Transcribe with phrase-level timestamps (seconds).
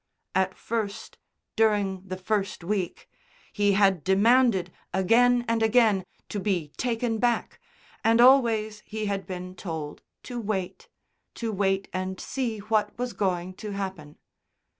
[0.33, 1.19] At first,
[1.55, 3.07] during the first week,
[3.53, 7.59] he had demanded again and again to be taken back,
[8.03, 10.89] and always he had been told to wait,
[11.35, 14.17] to wait and see what was going to happen.